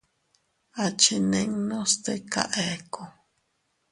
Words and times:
Achinninnu 0.85 1.79
stika 1.91 2.43
ekku. 2.69 3.03